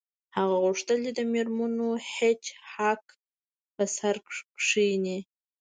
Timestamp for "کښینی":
4.55-5.19